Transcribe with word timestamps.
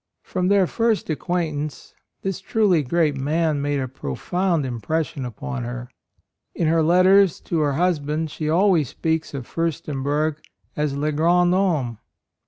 From 0.23 0.47
their 0.47 0.65
first 0.65 1.11
acquaintance 1.11 1.93
this 2.23 2.39
truly 2.39 2.81
great 2.81 3.15
man 3.15 3.61
made 3.61 3.79
a 3.79 3.87
pro 3.87 4.15
found 4.15 4.65
impression 4.65 5.25
upon 5.25 5.63
her. 5.63 5.91
In 6.55 6.67
her 6.67 6.81
letters 6.81 7.39
to 7.41 7.59
her 7.59 7.73
husband 7.73 8.31
she 8.31 8.49
always 8.49 8.89
speaks 8.89 9.35
of 9.35 9.45
Furstenberg 9.45 10.37
AND 10.75 10.87
MOTHER. 10.87 10.87
31 10.87 10.87
as 10.87 10.97
le 10.97 11.11
grand 11.11 11.53
homme. 11.53 11.97